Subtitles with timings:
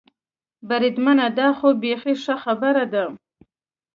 [0.67, 3.05] بریدمنه، دا خو بېخي ښه خبره ده.